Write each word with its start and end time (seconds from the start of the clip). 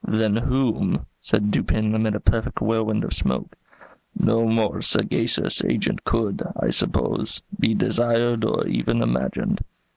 "Than 0.07 0.35
whom," 0.35 1.05
said 1.21 1.51
Dupin, 1.51 1.93
amid 1.93 2.15
a 2.15 2.19
perfect 2.19 2.59
whirlwind 2.59 3.03
of 3.03 3.13
smoke, 3.13 3.55
"no 4.19 4.47
more 4.47 4.81
sagacious 4.81 5.63
agent 5.63 6.05
could, 6.05 6.41
I 6.59 6.71
suppose, 6.71 7.43
be 7.59 7.75
desired 7.75 8.43
or 8.43 8.65
even 8.67 9.03
imagined." 9.03 9.61